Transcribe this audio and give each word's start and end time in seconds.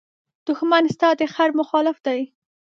دښمن 0.47 0.83
ستا 0.95 1.09
د 1.19 1.21
خېر 1.33 1.49
مخالف 1.59 1.97
دی 2.05 2.21